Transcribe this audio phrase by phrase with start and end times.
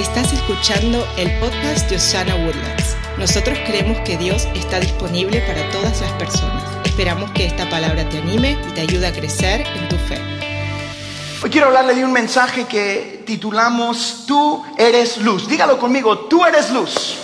[0.00, 2.96] Estás escuchando el podcast de Osana Woodlands.
[3.18, 6.64] Nosotros creemos que Dios está disponible para todas las personas.
[6.86, 10.18] Esperamos que esta palabra te anime y te ayude a crecer en tu fe.
[11.42, 15.46] Hoy quiero hablarle de un mensaje que titulamos Tú eres luz.
[15.46, 17.18] Dígalo conmigo, tú eres luz.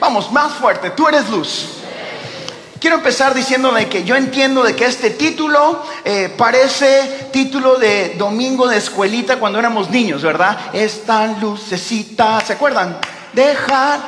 [0.00, 1.83] Vamos, más fuerte, tú eres luz.
[2.84, 8.68] Quiero empezar diciéndole que yo entiendo de que este título eh, parece título de domingo
[8.68, 10.58] de escuelita cuando éramos niños, ¿verdad?
[10.74, 12.98] Esta lucecita, ¿se acuerdan?
[13.32, 14.00] Dejar.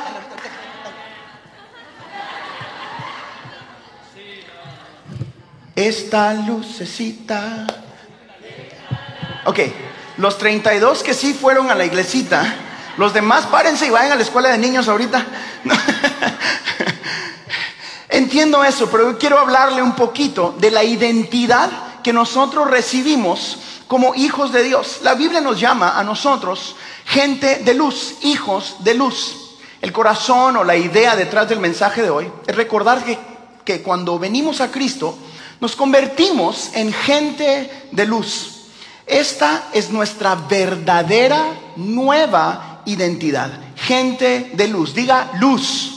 [5.75, 7.65] Esta lucecita.
[9.45, 9.59] Ok,
[10.17, 12.45] los 32 que sí fueron a la iglesita,
[12.97, 15.25] los demás párense y vayan a la escuela de niños ahorita.
[18.09, 21.69] Entiendo eso, pero quiero hablarle un poquito de la identidad
[22.01, 23.57] que nosotros recibimos
[23.87, 24.99] como hijos de Dios.
[25.03, 26.75] La Biblia nos llama a nosotros
[27.05, 29.57] gente de luz, hijos de luz.
[29.81, 33.17] El corazón o la idea detrás del mensaje de hoy es recordar que,
[33.63, 35.17] que cuando venimos a Cristo
[35.59, 38.53] nos convertimos en gente de luz.
[39.05, 41.43] Esta es nuestra verdadera
[41.77, 43.51] nueva identidad.
[43.75, 44.93] Gente de luz.
[44.93, 45.96] Diga luz.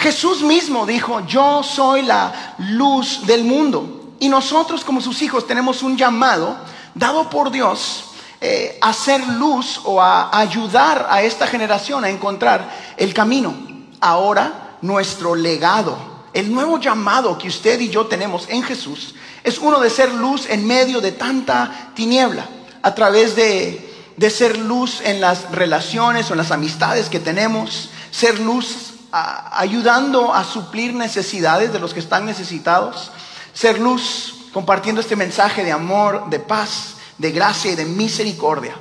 [0.00, 4.14] Jesús mismo dijo, yo soy la luz del mundo.
[4.18, 6.56] Y nosotros como sus hijos tenemos un llamado
[6.94, 8.04] dado por Dios
[8.40, 13.54] eh, a hacer luz o a ayudar a esta generación a encontrar el camino.
[14.00, 15.98] Ahora nuestro legado,
[16.32, 19.14] el nuevo llamado que usted y yo tenemos en Jesús,
[19.44, 22.48] es uno de ser luz en medio de tanta tiniebla,
[22.80, 27.90] a través de, de ser luz en las relaciones o en las amistades que tenemos,
[28.10, 33.10] ser luz ayudando a suplir necesidades de los que están necesitados,
[33.52, 38.74] ser luz compartiendo este mensaje de amor, de paz, de gracia y de misericordia.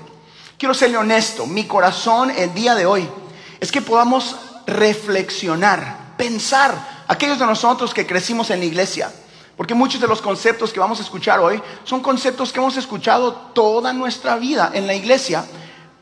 [0.58, 3.08] Quiero serle honesto, mi corazón el día de hoy
[3.60, 4.36] es que podamos
[4.66, 9.12] reflexionar, pensar, aquellos de nosotros que crecimos en la iglesia,
[9.58, 13.34] porque muchos de los conceptos que vamos a escuchar hoy son conceptos que hemos escuchado
[13.54, 15.44] toda nuestra vida en la iglesia,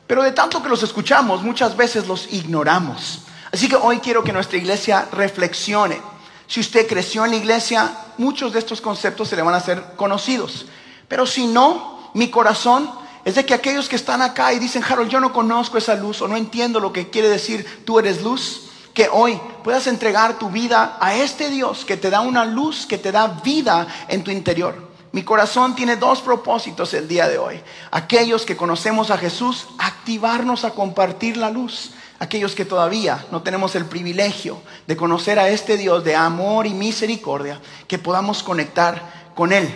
[0.06, 3.27] pero de tanto que los escuchamos muchas veces los ignoramos.
[3.52, 6.02] Así que hoy quiero que nuestra iglesia reflexione.
[6.48, 9.84] Si usted creció en la iglesia, muchos de estos conceptos se le van a hacer
[9.96, 10.66] conocidos.
[11.08, 12.90] Pero si no, mi corazón
[13.26, 16.22] es de que aquellos que están acá y dicen, Harold, yo no conozco esa luz
[16.22, 20.50] o no entiendo lo que quiere decir tú eres luz, que hoy puedas entregar tu
[20.50, 24.32] vida a este Dios que te da una luz, que te da vida en tu
[24.32, 24.88] interior.
[25.12, 27.62] Mi corazón tiene dos propósitos el día de hoy.
[27.92, 33.76] Aquellos que conocemos a Jesús, activarnos a compartir la luz aquellos que todavía no tenemos
[33.76, 39.52] el privilegio de conocer a este Dios de amor y misericordia, que podamos conectar con
[39.54, 39.74] Él.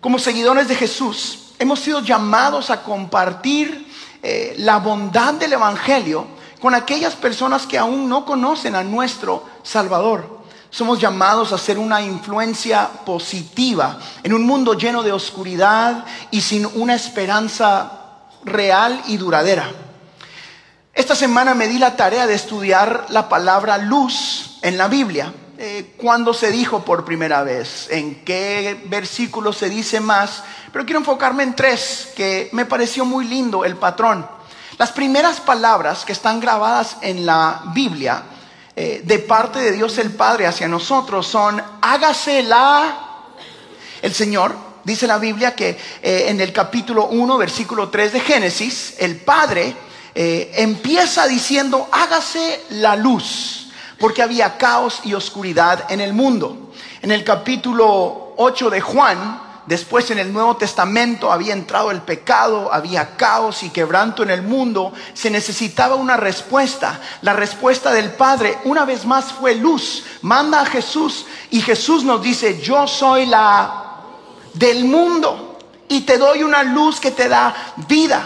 [0.00, 3.88] Como seguidores de Jesús, hemos sido llamados a compartir
[4.22, 6.26] eh, la bondad del Evangelio
[6.60, 10.40] con aquellas personas que aún no conocen a nuestro Salvador.
[10.70, 16.66] Somos llamados a ser una influencia positiva en un mundo lleno de oscuridad y sin
[16.66, 18.00] una esperanza
[18.44, 19.70] real y duradera.
[20.94, 25.34] Esta semana me di la tarea de estudiar la palabra luz en la Biblia.
[25.58, 27.88] Eh, ¿Cuándo se dijo por primera vez?
[27.90, 30.44] ¿En qué versículo se dice más?
[30.72, 34.24] Pero quiero enfocarme en tres que me pareció muy lindo el patrón.
[34.78, 38.22] Las primeras palabras que están grabadas en la Biblia
[38.76, 43.32] eh, de parte de Dios el Padre hacia nosotros son hágase la
[44.00, 44.54] el Señor.
[44.84, 45.70] Dice la Biblia que
[46.02, 49.74] eh, en el capítulo 1, versículo 3 de Génesis, el Padre
[50.14, 56.72] eh, empieza diciendo, hágase la luz, porque había caos y oscuridad en el mundo.
[57.02, 62.72] En el capítulo 8 de Juan, después en el Nuevo Testamento había entrado el pecado,
[62.72, 67.00] había caos y quebranto en el mundo, se necesitaba una respuesta.
[67.22, 70.04] La respuesta del Padre una vez más fue luz.
[70.22, 73.80] Manda a Jesús y Jesús nos dice, yo soy la
[74.52, 75.58] del mundo
[75.88, 77.54] y te doy una luz que te da
[77.88, 78.24] vida.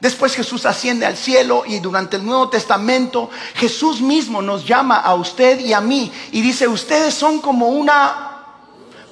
[0.00, 5.14] Después Jesús asciende al cielo y durante el Nuevo Testamento Jesús mismo nos llama a
[5.14, 8.44] usted y a mí y dice, ustedes son como una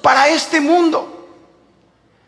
[0.01, 1.13] para este mundo.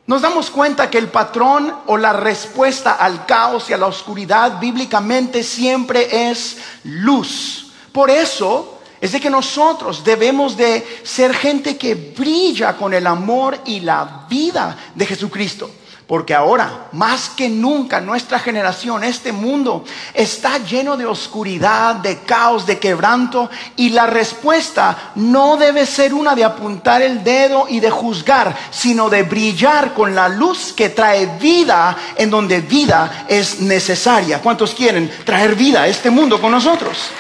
[0.07, 4.59] Nos damos cuenta que el patrón o la respuesta al caos y a la oscuridad
[4.59, 7.71] bíblicamente siempre es luz.
[7.93, 13.59] Por eso es de que nosotros debemos de ser gente que brilla con el amor
[13.65, 15.71] y la vida de Jesucristo.
[16.09, 22.65] Porque ahora, más que nunca, nuestra generación, este mundo, está lleno de oscuridad, de caos,
[22.65, 23.47] de quebranto.
[23.75, 29.07] Y la respuesta no debe ser una de apuntar el dedo y de juzgar, sino
[29.07, 34.41] de brillar con la luz que trae vida en donde vida es necesaria.
[34.41, 37.11] ¿Cuántos quieren traer vida a este mundo con nosotros?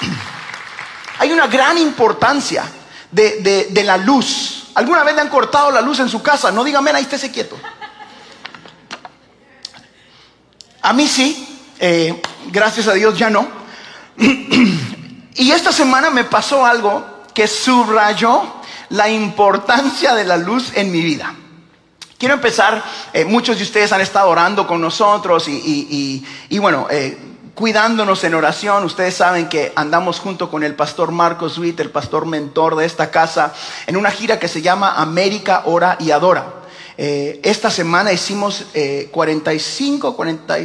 [1.18, 2.64] Hay una gran importancia
[3.10, 4.70] de, la luz.
[4.74, 6.50] ¿Alguna vez le han cortado la luz en su casa?
[6.50, 7.58] No dígame, ahí estése quieto.
[10.82, 13.46] A mí sí, eh, gracias a Dios ya no.
[15.34, 18.42] y esta semana me pasó algo que subrayó
[18.90, 21.34] la importancia de la luz en mi vida.
[22.18, 22.82] Quiero empezar,
[23.12, 26.22] eh, muchos de ustedes han estado orando con nosotros y,
[26.58, 27.18] bueno, eh,
[27.54, 28.84] cuidándonos en oración.
[28.84, 33.10] Ustedes saben que andamos junto con el pastor Marcos Witt, el pastor mentor de esta
[33.10, 33.54] casa,
[33.86, 36.59] en una gira que se llama América, Ora y Adora.
[37.02, 38.66] Eh, esta semana hicimos
[39.10, 40.56] 45, eh, 40,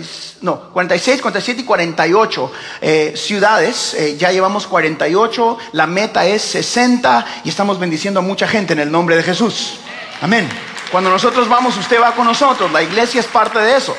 [0.42, 2.52] no, 46, 47 y 48
[2.82, 3.96] eh, ciudades.
[4.18, 8.92] ya llevamos 48, la meta es 60 y estamos bendiciendo a mucha gente en el
[8.92, 9.76] nombre de Jesús.
[10.20, 10.50] Amén.
[10.92, 12.70] Cuando nosotros vamos, usted va con nosotros.
[12.70, 13.96] La iglesia es parte de eso.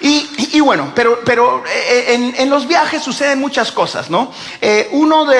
[0.00, 4.32] Y, bueno, pero, pero en, los viajes suceden muchas cosas, ¿no?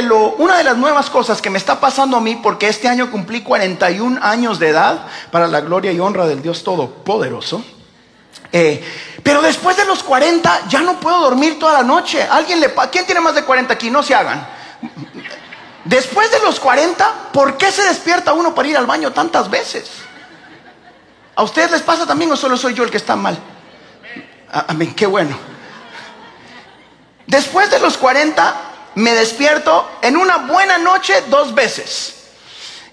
[0.03, 3.11] lo, una de las nuevas cosas que me está pasando a mí, porque este año
[3.11, 7.63] cumplí 41 años de edad, para la gloria y honra del Dios Todopoderoso.
[8.53, 8.83] Eh,
[9.23, 12.23] pero después de los 40 ya no puedo dormir toda la noche.
[12.23, 13.91] ¿Alguien le, ¿Quién tiene más de 40 aquí?
[13.91, 14.47] No se hagan.
[15.85, 19.91] Después de los 40, ¿por qué se despierta uno para ir al baño tantas veces?
[21.35, 23.39] ¿A ustedes les pasa también o solo soy yo el que está mal?
[24.51, 25.37] Amén, qué bueno.
[27.27, 28.55] Después de los 40
[28.95, 32.15] me despierto en una buena noche dos veces.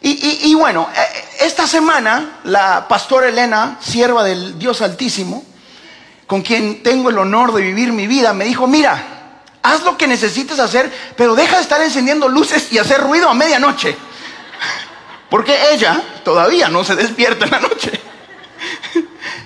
[0.02, 5.44] Y, bueno, eh, esta semana la pastora Elena, sierva del Dios Altísimo,
[6.28, 9.04] con quien tengo el honor de vivir mi vida, me dijo, mira,
[9.63, 13.34] haz lo que necesites hacer, pero deja de estar encendiendo luces y hacer ruido a
[13.34, 13.98] medianoche.
[15.30, 18.00] Porque ella todavía no se despierta en la noche.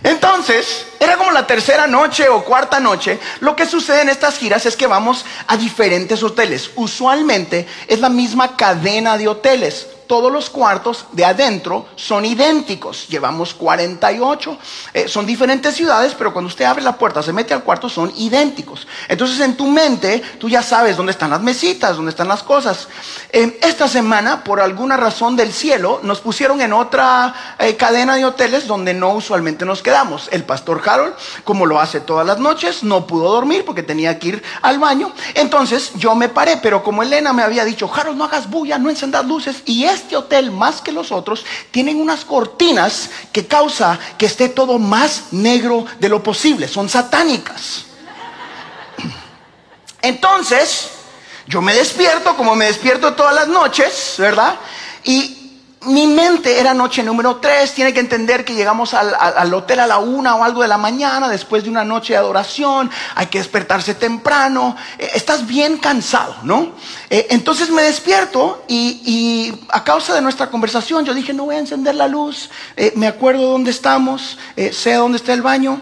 [0.03, 3.19] Entonces, era como la tercera noche o cuarta noche.
[3.39, 6.71] Lo que sucede en estas giras es que vamos a diferentes hoteles.
[6.75, 13.07] Usualmente es la misma cadena de hoteles todos los cuartos de adentro son idénticos.
[13.09, 14.57] Llevamos 48.
[14.91, 18.11] Eh, son diferentes ciudades, pero cuando usted abre la puerta, se mete al cuarto, son
[18.17, 18.87] idénticos.
[19.07, 22.87] Entonces en tu mente, tú ya sabes dónde están las mesitas, dónde están las cosas.
[23.31, 28.65] esta semana, por alguna razón del cielo, nos pusieron en otra eh, cadena de hoteles
[28.65, 30.27] donde no usualmente nos quedamos.
[30.31, 31.13] El pastor Harold,
[31.43, 35.13] como lo hace todas las noches, no pudo dormir porque tenía que ir al baño.
[35.35, 38.89] Entonces yo me paré, pero como Elena me había dicho, Harold, no hagas bulla, no
[38.89, 43.99] encendas luces, y es este hotel, más que los otros, tienen unas cortinas que causa
[44.17, 46.67] que esté todo más negro de lo posible.
[46.67, 47.85] Son satánicas.
[50.01, 50.89] Entonces,
[51.47, 54.55] yo me despierto como me despierto todas las noches, ¿verdad?
[55.03, 55.38] Y
[55.85, 59.99] mi mente era noche número tres, tiene que entender que llegamos al, hotel a la
[59.99, 63.93] una o algo de la mañana, después de una noche de adoración, hay que despertarse
[63.93, 66.73] temprano, eh, estás bien cansado, ¿no?
[67.09, 71.59] Eh, entonces me despierto y, a causa de nuestra conversación yo dije, no voy a
[71.59, 74.37] encender la luz, eh, me acuerdo dónde estamos,
[74.71, 75.81] sé dónde está el baño,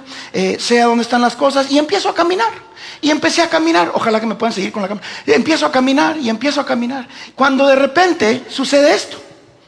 [0.59, 2.67] sé dónde están las cosas y empiezo a caminar.
[2.99, 5.05] Y empecé a caminar, ojalá que me puedan seguir con la cámara.
[5.27, 7.07] Empiezo a caminar y empiezo a caminar.
[7.35, 9.26] Cuando de repente sucede esto.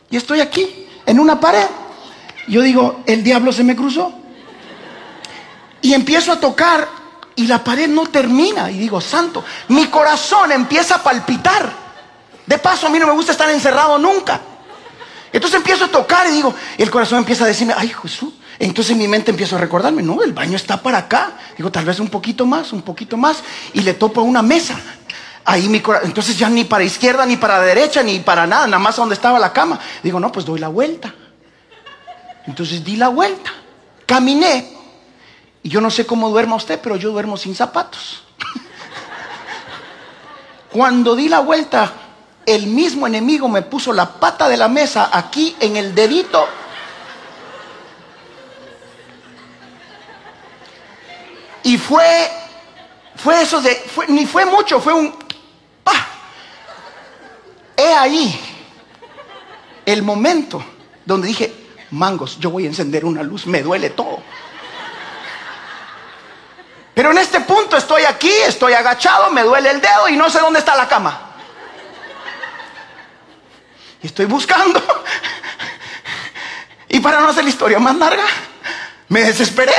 [0.09, 1.67] Y estoy aquí, en una pared.
[2.47, 4.13] Yo digo, el diablo se me cruzó.
[5.81, 6.87] Y empiezo a tocar
[7.35, 8.69] y la pared no termina.
[8.71, 11.71] Y digo, santo, mi corazón empieza a palpitar.
[12.45, 14.41] De paso, a mí no me gusta estar encerrado nunca.
[15.31, 18.33] Entonces empiezo a tocar y digo, el corazón empieza a decirme, ay Jesús.
[18.57, 21.31] Entonces mi mente empieza a recordarme, no, el baño está para acá.
[21.55, 23.43] Digo, tal vez un poquito más, un poquito más.
[23.73, 24.77] Y le topo a una mesa
[25.45, 28.79] ahí mi corazón, entonces ya ni para izquierda, ni para derecha, ni para nada, nada
[28.79, 29.79] más a donde estaba la cama.
[30.03, 31.13] Digo, no, pues doy la vuelta.
[32.45, 33.51] Entonces di la vuelta,
[34.05, 34.79] caminé,
[35.61, 38.23] y yo no sé cómo duerma usted, pero yo duermo sin zapatos.
[40.71, 41.91] Cuando di la vuelta,
[42.45, 46.47] el mismo enemigo me puso la pata de la mesa aquí en el dedito.
[51.63, 52.31] Y fue,
[53.15, 55.13] fue eso de, ni fue mucho, fue un
[57.77, 58.39] He ahí
[59.85, 60.63] el momento
[61.05, 61.53] donde dije,
[61.91, 64.21] mangos, yo voy a encender una luz, me duele todo.
[66.93, 70.39] Pero en este punto estoy aquí, estoy agachado, me duele el dedo y no sé
[70.39, 71.31] dónde está la cama.
[74.01, 74.81] Y estoy buscando.
[76.89, 78.25] Y para no hacer la historia más larga,
[79.09, 79.73] Me desesperé,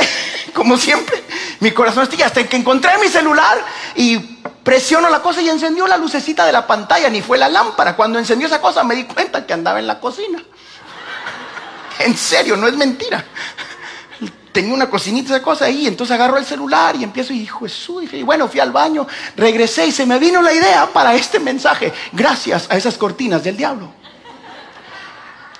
[0.53, 1.23] como siempre.
[1.61, 3.63] Mi corazón estilla hasta que encontré mi celular
[3.95, 4.17] y
[4.63, 7.95] presiono la cosa y encendió la lucecita de la pantalla, ni fue la lámpara.
[7.95, 10.43] Cuando encendió esa cosa me di cuenta que andaba en la cocina.
[11.99, 13.23] En serio, no es mentira.
[14.51, 18.11] Tenía una cocinita de cosa ahí, entonces agarro el celular y empiezo y dijo Jesús,
[18.11, 19.07] y bueno, fui al baño,
[19.37, 23.55] regresé y se me vino la idea para este mensaje, gracias a esas cortinas del
[23.55, 23.93] diablo.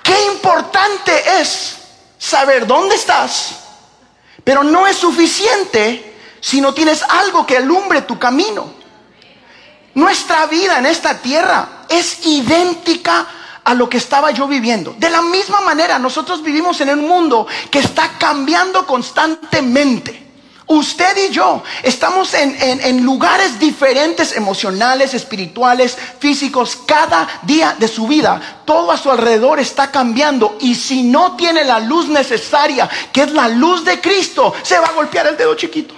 [0.02, 1.78] Qué importante es
[2.22, 3.56] saber dónde estás,
[4.44, 8.72] pero no es suficiente si no tienes algo que alumbre tu camino.
[9.94, 13.26] Nuestra vida en esta tierra es idéntica
[13.64, 14.94] a lo que estaba yo viviendo.
[14.98, 20.31] De la misma manera, nosotros vivimos en un mundo que está cambiando constantemente.
[20.66, 28.62] Usted y yo estamos en, lugares diferentes, emocionales, espirituales, físicos, cada día de su vida.
[28.64, 33.32] Todo a su alrededor está cambiando y si no tiene la luz necesaria, que es
[33.32, 35.94] la luz de Cristo, se va a golpear el dedo chiquito.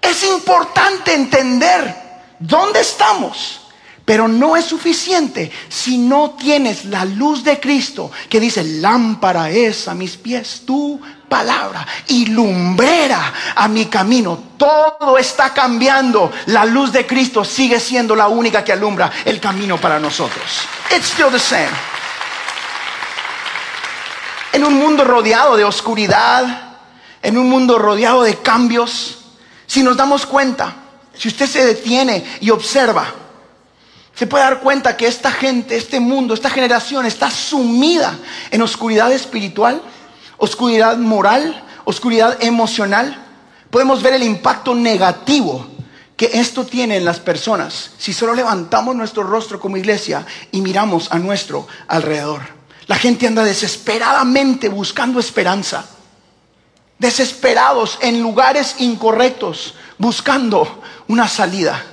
[0.00, 1.94] Es importante entender
[2.38, 3.60] dónde estamos
[4.02, 9.86] pero no es suficiente si no tienes la luz de Cristo que dice, lámpara es
[9.86, 11.00] a mis pies tu
[11.30, 14.42] palabra y lumbrera a mi camino.
[14.58, 16.30] Todo está cambiando.
[16.46, 20.44] La luz de Cristo sigue siendo la única que alumbra el camino para nosotros.
[20.94, 21.70] It's still the same.
[24.52, 26.74] En un mundo rodeado de oscuridad,
[27.22, 29.18] en un mundo rodeado de cambios,
[29.66, 30.74] si nos damos cuenta,
[31.16, 33.06] si usted se detiene y observa,
[34.16, 38.18] se puede dar cuenta que esta gente, este mundo, esta generación está sumida
[38.50, 39.80] en oscuridad espiritual,
[40.40, 43.16] oscuridad moral, oscuridad emocional.
[43.70, 45.66] Podemos ver el impacto negativo
[46.16, 51.10] que esto tiene en las personas si solo levantamos nuestro rostro como iglesia y miramos
[51.12, 52.42] a nuestro alrededor.
[52.88, 55.86] La gente anda desesperadamente buscando esperanza,
[56.98, 61.84] desesperados en lugares incorrectos, buscando una salida.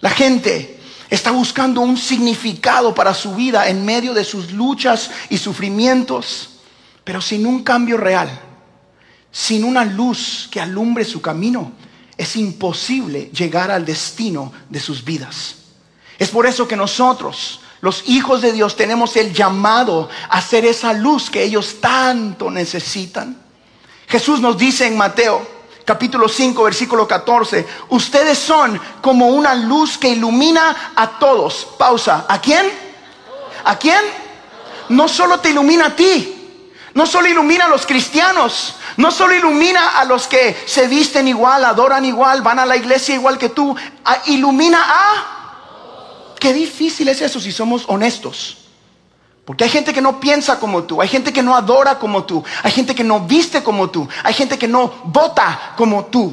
[0.00, 0.76] La gente
[1.08, 6.55] Está buscando un significado para su vida en medio de sus luchas y sufrimientos,
[7.06, 8.28] pero sin un cambio real,
[9.30, 11.70] sin una luz que alumbre su camino,
[12.18, 15.54] es imposible llegar al destino de sus vidas.
[16.18, 20.92] Es por eso que nosotros, los hijos de Dios, tenemos el llamado a ser esa
[20.92, 23.40] luz que ellos tanto necesitan.
[24.08, 25.46] Jesús nos dice en Mateo
[25.84, 27.64] capítulo 5, versículo 14.
[27.90, 31.68] Ustedes son como una luz que ilumina a todos.
[31.78, 32.26] Pausa.
[32.28, 32.66] ¿A quién?
[33.64, 34.00] ¿A quién?
[34.88, 36.32] No solo te ilumina a ti.
[36.96, 38.76] No solo ilumina a los cristianos.
[38.96, 43.14] No solo ilumina a los que se visten igual, adoran igual, van a la iglesia
[43.14, 43.76] igual que tú.
[44.24, 46.34] ilumina a...
[46.40, 48.56] Qué difícil es eso si somos honestos.
[49.44, 52.42] Porque hay gente que no piensa como tú, hay gente que no adora como tú,
[52.62, 56.32] hay gente que no viste como tú, hay gente que no vota como tú.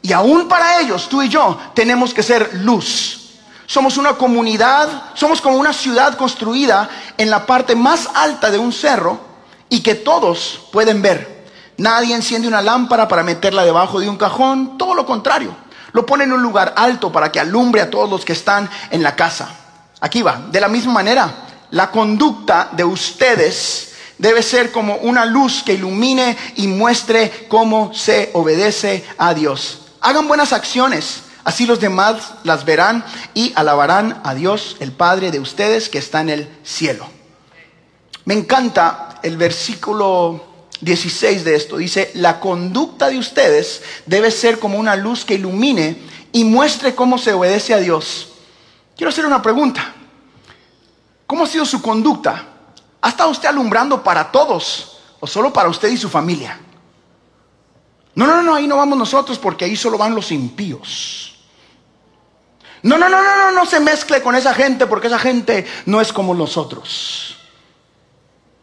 [0.00, 3.32] Y aún para ellos, tú y yo, tenemos que ser luz.
[3.66, 8.72] Somos una comunidad, somos como una ciudad construida en la parte más alta de un
[8.72, 9.31] cerro
[9.72, 11.46] y que todos pueden ver.
[11.78, 15.56] Nadie enciende una lámpara para meterla debajo de un cajón, todo lo contrario.
[15.92, 19.02] Lo pone en un lugar alto para que alumbre a todos los que están en
[19.02, 19.48] la casa.
[19.98, 25.62] Aquí va, de la misma manera, la conducta de ustedes debe ser como una luz
[25.64, 29.86] que ilumine y muestre cómo se obedece a Dios.
[30.02, 35.40] Hagan buenas acciones, así los demás las verán y alabarán a Dios, el Padre de
[35.40, 37.06] ustedes que está en el cielo.
[38.26, 40.44] Me encanta el versículo
[40.80, 41.76] 16 de esto.
[41.76, 45.96] Dice, la conducta de ustedes debe ser como una luz que ilumine
[46.32, 48.32] y muestre cómo se obedece a Dios.
[48.96, 49.94] Quiero hacer una pregunta.
[51.26, 52.48] ¿Cómo ha sido su conducta?
[53.00, 56.60] ¿Ha estado usted alumbrando para todos o solo para usted y su familia?
[58.14, 61.36] No, no, no, ahí no vamos nosotros porque ahí solo van los impíos.
[62.82, 66.00] No, no, no, no, no, no se mezcle con esa gente porque esa gente no
[66.00, 67.31] es como nosotros.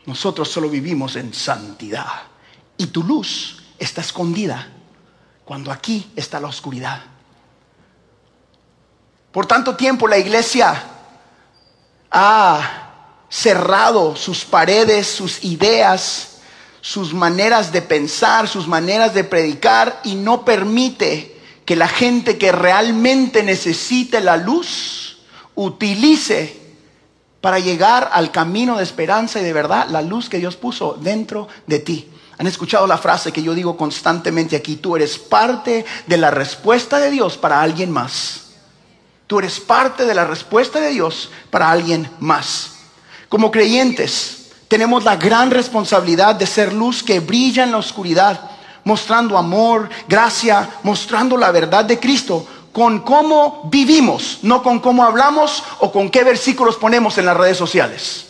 [0.09, 2.23] Nosotros solo vivimos en santidad
[2.77, 4.67] y tu luz está escondida
[5.45, 7.03] cuando aquí está la oscuridad.
[9.31, 10.83] Por tanto tiempo la iglesia
[12.09, 12.89] ha
[13.29, 16.39] cerrado sus paredes, sus ideas,
[16.81, 22.51] sus maneras de pensar, sus maneras de predicar y no permite que la gente que
[22.51, 25.19] realmente necesite la luz
[25.53, 26.59] utilice
[27.41, 31.47] para llegar al camino de esperanza y de verdad la luz que Dios puso dentro
[31.67, 32.09] de ti.
[32.37, 36.99] Han escuchado la frase que yo digo constantemente aquí, tú eres parte de la respuesta
[36.99, 38.43] de Dios para alguien más.
[39.27, 42.71] Tú eres parte de la respuesta de Dios para alguien más.
[43.27, 48.39] Como creyentes, tenemos la gran responsabilidad de ser luz que brilla en la oscuridad,
[48.83, 55.63] mostrando amor, gracia, mostrando la verdad de Cristo con cómo vivimos, no con cómo hablamos
[55.79, 58.27] o con qué versículos ponemos en las redes sociales.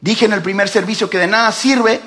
[0.00, 2.00] Dije en el primer servicio que de nada sirve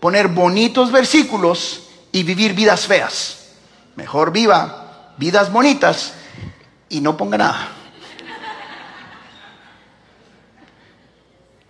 [0.00, 3.48] poner bonitos versículos y vivir vidas feas.
[3.96, 6.14] Mejor viva vidas bonitas
[6.88, 7.68] y no ponga nada.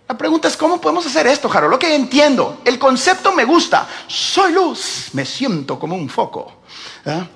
[0.07, 1.67] La pregunta es, ¿cómo podemos hacer esto, Jaro?
[1.67, 3.87] Lo que entiendo, el concepto me gusta.
[4.07, 6.63] Soy luz, me siento como un foco.
[7.05, 7.27] ¿eh?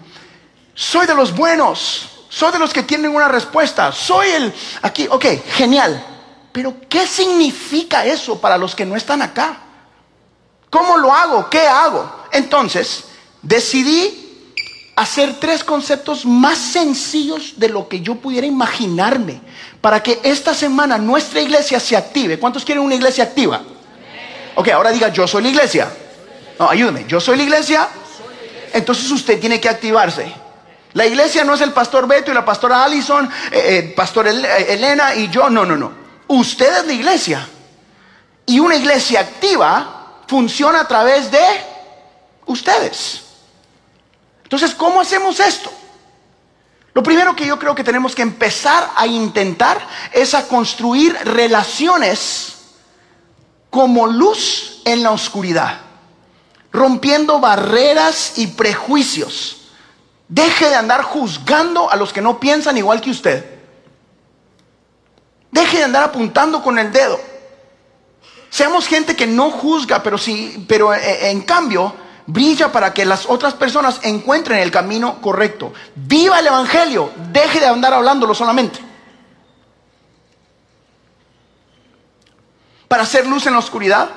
[0.75, 3.91] Soy de los buenos, soy de los que tienen una respuesta.
[3.91, 5.25] Soy el aquí, ok,
[5.55, 6.03] genial.
[6.51, 9.57] Pero ¿qué significa eso para los que no están acá?
[10.69, 11.49] ¿Cómo lo hago?
[11.49, 12.11] ¿Qué hago?
[12.31, 13.05] Entonces,
[13.41, 14.19] decidí
[14.95, 19.41] hacer tres conceptos más sencillos de lo que yo pudiera imaginarme
[19.81, 22.39] para que esta semana nuestra iglesia se active.
[22.39, 23.61] ¿Cuántos quieren una iglesia activa?
[24.55, 25.91] Ok, ahora diga, yo soy la iglesia.
[26.59, 27.87] No, ayúdeme, yo soy la iglesia.
[28.73, 30.42] Entonces usted tiene que activarse.
[30.93, 34.73] La iglesia no es el pastor Beto y la pastora Allison, eh, eh pastor eh,
[34.73, 35.49] Elena y yo.
[35.49, 35.91] No, no, no.
[36.27, 37.49] Usted es la iglesia.
[38.45, 41.43] Y una iglesia activa funciona a través de
[42.45, 43.21] ustedes.
[44.43, 45.71] Entonces, ¿cómo hacemos esto?
[46.93, 52.53] Lo primero que yo creo que tenemos que empezar a intentar es a construir relaciones
[53.71, 55.79] como luz en la oscuridad,
[56.71, 59.62] rompiendo barreras y prejuicios.
[60.27, 63.45] Deje de andar juzgando a los que no piensan igual que usted.
[65.51, 67.19] Deje de andar apuntando con el dedo.
[68.49, 71.93] Seamos gente que no juzga, pero sí, pero eh, en cambio
[72.25, 75.73] brilla para que las otras personas encuentren el camino correcto.
[75.95, 78.79] Viva el Evangelio, deje de andar hablándolo solamente.
[82.87, 84.09] Para hacer luz en la oscuridad,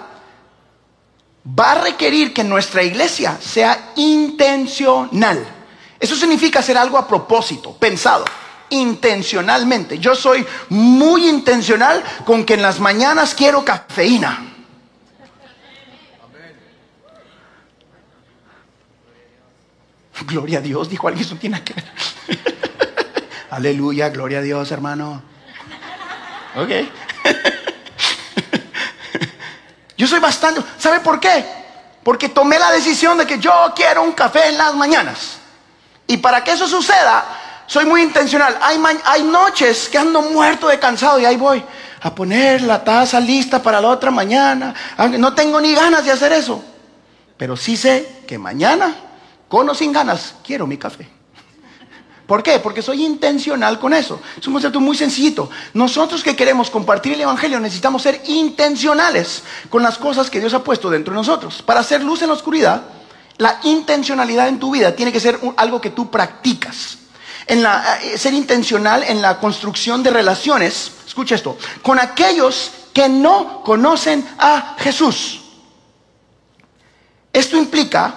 [1.59, 5.56] va a requerir que nuestra iglesia sea intencional.
[5.99, 8.25] Eso significa hacer algo a propósito, pensado,
[8.71, 9.99] intencionalmente.
[9.99, 14.53] Yo soy muy intencional con que en las mañanas quiero cafeína.
[20.25, 21.85] Gloria a Dios, dijo alguien, eso tiene que ver.
[23.51, 25.23] Aleluya, gloria a Dios, hermano.
[26.57, 26.71] Ok.
[29.97, 31.45] yo soy bastante, ¿sabe por qué?
[32.03, 35.36] Porque tomé la decisión de que yo quiero un café en las mañanas.
[36.07, 37.25] Y para que eso suceda,
[37.67, 38.57] soy muy intencional.
[38.61, 41.63] Hay, hay noches que ando muerto de cansado y ahí voy
[42.01, 44.75] a poner la taza lista para la otra mañana.
[45.19, 46.63] No tengo ni ganas de hacer eso.
[47.37, 48.95] Pero sí sé que mañana
[49.49, 51.09] con o sin ganas, quiero mi café.
[52.27, 52.59] ¿Por qué?
[52.59, 54.21] Porque soy intencional con eso.
[54.37, 55.49] Es un concepto muy sencillito.
[55.75, 60.65] Nosotros que queremos compartir el Evangelio necesitamos ser intencionales con las cosas que Dios ha
[60.65, 61.63] puesto dentro de nosotros.
[61.63, 62.83] Para hacer luz en la oscuridad,
[63.39, 66.99] la intencionalidad en tu vida tiene que ser algo que tú practicas.
[67.47, 73.09] En la, eh, ser intencional en la construcción de relaciones, escucha esto, con aquellos que
[73.09, 75.43] no conocen a Jesús.
[77.33, 78.15] Esto implica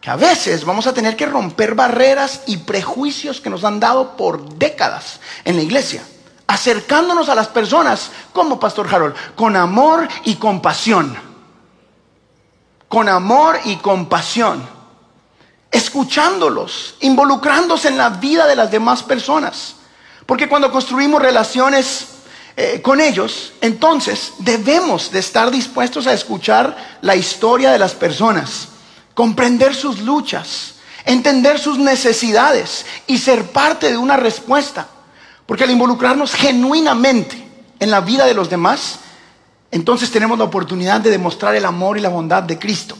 [0.00, 4.16] que a veces vamos a tener que romper barreras y prejuicios que nos han dado
[4.16, 6.02] por décadas en la iglesia,
[6.46, 11.27] acercándonos a las personas como Pastor Harold, con amor y compasión.
[12.88, 14.66] Con amor y compasión.
[15.70, 19.76] Escuchándolos, involucrándose en la vida de las demás personas.
[20.26, 22.08] Porque cuando construimos relaciones
[22.56, 28.68] eh, con ellos, entonces debemos de estar dispuestos a escuchar la historia de las personas
[29.18, 30.74] comprender sus luchas,
[31.04, 34.86] entender sus necesidades y ser parte de una respuesta.
[35.44, 37.44] Porque al involucrarnos genuinamente
[37.80, 39.00] en la vida de los demás,
[39.70, 42.96] entonces tenemos la oportunidad de demostrar el amor y la bondad de Cristo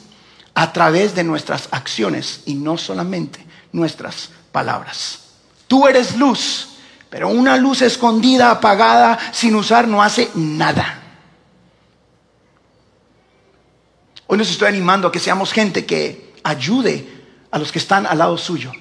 [0.55, 5.21] a través de nuestras acciones y no solamente nuestras palabras.
[5.67, 6.69] Tú eres luz,
[7.11, 11.03] pero una luz escondida, apagada, sin usar, no hace nada.
[14.27, 17.19] Hoy nos estoy animando a que seamos gente que ayude
[17.51, 18.73] a los que están al lado suyo.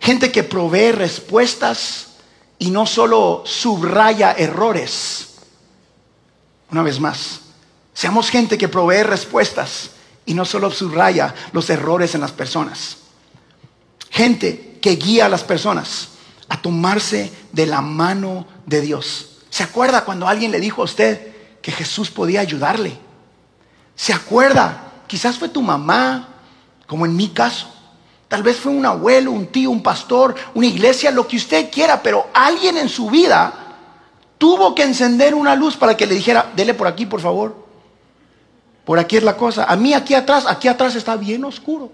[0.00, 2.14] Gente que provee respuestas
[2.58, 5.33] y no solo subraya errores.
[6.70, 7.40] Una vez más,
[7.92, 9.90] seamos gente que provee respuestas
[10.26, 12.96] y no solo subraya los errores en las personas.
[14.10, 16.08] Gente que guía a las personas
[16.48, 19.38] a tomarse de la mano de Dios.
[19.50, 22.98] ¿Se acuerda cuando alguien le dijo a usted que Jesús podía ayudarle?
[23.94, 24.92] ¿Se acuerda?
[25.06, 26.28] Quizás fue tu mamá,
[26.86, 27.68] como en mi caso.
[28.28, 32.02] Tal vez fue un abuelo, un tío, un pastor, una iglesia, lo que usted quiera,
[32.02, 33.63] pero alguien en su vida
[34.44, 37.64] tuvo que encender una luz para que le dijera, dele por aquí, por favor.
[38.84, 39.64] Por aquí es la cosa.
[39.64, 41.90] A mí aquí atrás, aquí atrás está bien oscuro.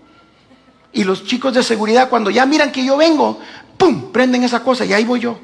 [0.92, 3.38] Y los chicos de seguridad, cuando ya miran que yo vengo,
[3.78, 4.10] ¡pum!
[4.10, 5.38] Prenden esa cosa y ahí voy yo.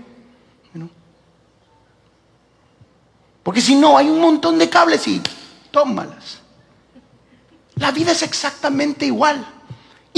[3.45, 5.23] Porque si no, hay un montón de cables y
[5.71, 6.40] tómalas.
[7.77, 9.47] La vida es exactamente igual.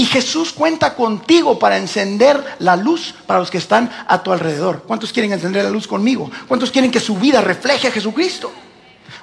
[0.09, 4.83] Jesús cuenta contigo para encender la luz para los que están a tu alrededor.
[4.87, 6.31] ¿Cuántos quieren encender la luz conmigo?
[6.47, 8.51] ¿Cuántos quieren que su vida refleje a Jesucristo?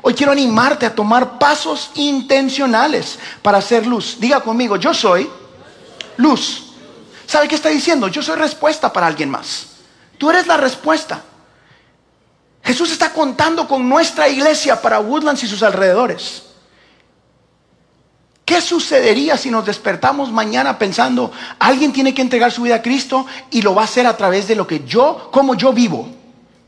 [0.03, 4.17] Hoy quiero animarte a tomar pasos intencionales para hacer luz.
[4.21, 5.29] Diga conmigo, yo soy
[6.19, 6.67] luz.
[7.27, 8.07] ¿Sabe qué está diciendo?
[8.07, 9.67] Yo soy respuesta para alguien más.
[10.17, 11.25] Tú eres la respuesta.
[12.63, 16.46] Jesús está contando con nuestra iglesia para Woodlands y sus alrededores.
[18.47, 23.27] ¿Qué sucedería si nos despertamos mañana pensando, alguien tiene que entregar su vida a Cristo
[23.51, 26.09] y lo va a hacer a través de lo que yo, como yo vivo?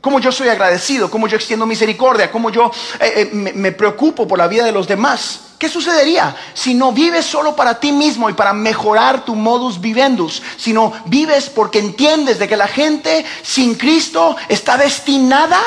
[0.01, 4.37] Cómo yo soy agradecido, cómo yo extiendo misericordia, cómo yo eh, eh, me, preocupo por
[4.37, 5.53] la vida de los demás.
[5.57, 10.43] ¿Qué sucedería si no vives solo para ti mismo y para mejorar tu modus vivendus,
[10.57, 15.59] sino vives porque entiendes de que la gente sin Cristo está destinada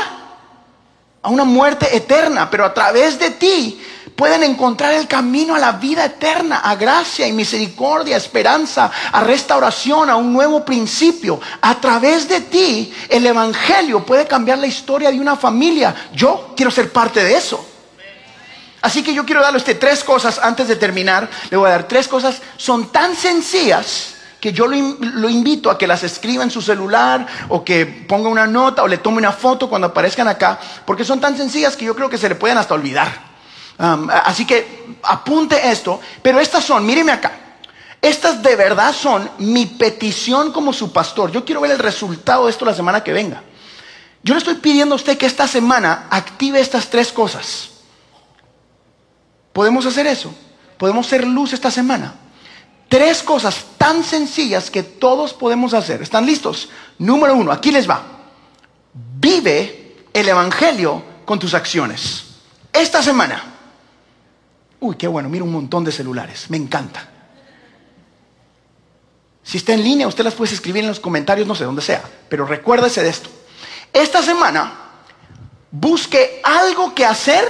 [1.23, 3.81] a una muerte eterna, pero a través de ti
[4.17, 10.11] pueden encontrar el camino a la vida eterna, a gracia y misericordia, esperanza, a restauración,
[10.11, 11.41] a un nuevo principio.
[11.61, 15.95] A través de ti, el Evangelio puede cambiar la historia de una familia.
[16.15, 17.69] Yo quiero ser parte de eso.
[18.83, 21.29] Así que yo quiero darle a usted tres cosas antes de terminar.
[21.51, 22.43] Le voy a dar tres cosas.
[22.57, 27.63] Son tan sencillas que yo lo, invito a que las escriba en su celular o
[27.63, 31.37] que ponga una nota o le tome una foto cuando aparezcan acá, porque son tan
[31.37, 33.32] sencillas que yo creo que se le pueden hasta olvidar.
[33.79, 37.33] Así que apunte esto, pero estas son, míreme acá,
[38.01, 41.31] estas de verdad son mi petición como su pastor.
[41.31, 43.43] Yo quiero ver el resultado de esto la semana que venga.
[44.25, 47.71] Yo le estoy pidiendo a usted que esta semana active estas tres cosas.
[49.53, 50.35] ¿Podemos hacer eso?
[50.79, 52.15] ¿Podemos ser luz esta semana?
[52.89, 56.03] Tres cosas tan sencillas que todos podemos hacer.
[56.03, 56.69] ¿Están listos?
[56.99, 58.03] Número uno, aquí les va.
[58.93, 62.25] Vive el Evangelio con tus acciones.
[62.73, 63.52] Esta semana
[64.83, 67.09] Uy, qué bueno, mira un montón de celulares, me encanta.
[69.45, 72.03] Si está en línea, usted las puede escribir en los comentarios, no sé dónde sea,
[72.29, 73.31] pero recuérdese de esto.
[73.93, 74.73] Esta semana,
[75.71, 77.45] busque algo que hacer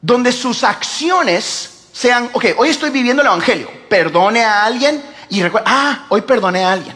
[0.00, 5.66] donde sus acciones sean, ok, hoy estoy viviendo el Evangelio, perdone a alguien y recuerde,
[5.68, 6.94] ah, hoy perdone a alguien.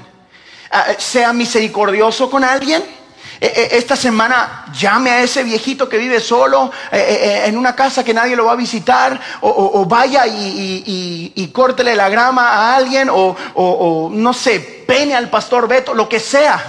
[0.70, 3.01] Ah, sea misericordioso con alguien eh, eh,
[3.44, 8.37] esta semana llame a ese viejito que vive solo eh, en una casa que nadie
[8.37, 14.33] lo va a visitar, o, vaya y, y, córtele la grama a alguien, o, no
[14.33, 16.62] sé, pene al pastor Beto, lo que sea.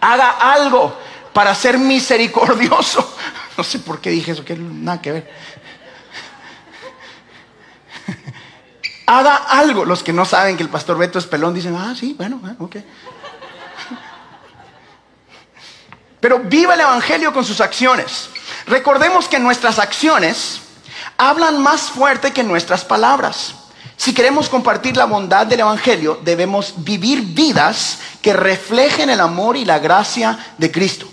[0.00, 0.96] Haga algo
[1.32, 3.14] para ser misericordioso.
[3.56, 5.32] No sé por qué dije eso, que nada que ver.
[9.06, 9.84] Haga algo.
[9.84, 12.76] Los que no saben que el pastor Beto es pelón dicen, ah, sí, bueno, ok.
[16.20, 18.28] Pero viva el Evangelio con sus acciones.
[18.66, 20.60] Recordemos que nuestras acciones
[21.16, 23.54] hablan más fuerte que nuestras palabras.
[23.96, 29.64] Si queremos compartir la bondad del Evangelio, debemos vivir vidas que reflejen el amor y
[29.64, 31.08] la gracia de Cristo.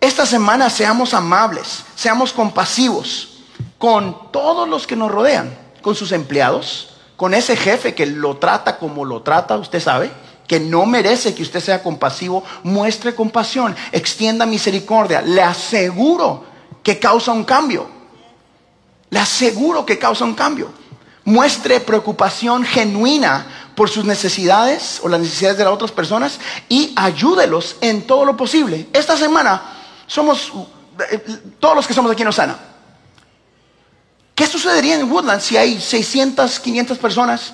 [0.00, 3.44] Esta semana seamos amables, seamos compasivos
[3.78, 8.78] con todos los que nos rodean, con sus empleados, con ese jefe que lo trata
[8.78, 10.10] como lo trata, usted sabe,
[10.46, 15.22] que no merece que usted sea compasivo, muestre compasión, extienda misericordia.
[15.22, 16.44] Le aseguro
[16.82, 17.88] que causa un cambio.
[19.10, 20.70] Le aseguro que causa un cambio.
[21.24, 27.76] Muestre preocupación genuina por sus necesidades o las necesidades de las otras personas y ayúdelos
[27.80, 28.88] en todo lo posible.
[28.92, 29.62] Esta semana
[30.06, 30.52] somos
[31.10, 31.22] eh,
[31.58, 32.56] todos los que somos aquí en Osana.
[34.34, 37.52] ¿Qué sucedería en Woodland si hay 600, 500 personas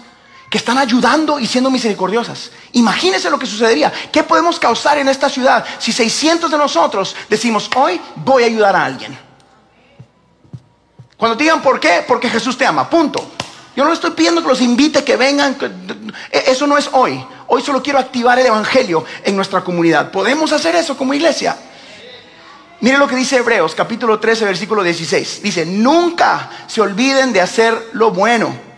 [0.53, 2.51] que están ayudando y siendo misericordiosas.
[2.73, 3.91] Imagínense lo que sucedería.
[4.13, 8.77] ¿Qué podemos causar en esta ciudad si 600 de nosotros decimos, hoy voy a ayudar
[8.77, 9.19] a alguien?
[11.17, 13.33] Cuando te digan por qué, porque Jesús te ama, punto.
[13.75, 15.57] Yo no estoy pidiendo que los invite, que vengan.
[16.31, 17.25] E, eso no es hoy.
[17.47, 20.11] Hoy solo quiero activar el Evangelio en nuestra comunidad.
[20.11, 21.57] ¿Podemos hacer eso como iglesia?
[22.81, 25.41] Mire lo que dice Hebreos capítulo 13, versículo 16.
[25.43, 28.72] Dice, nunca se olviden de hacer lo bueno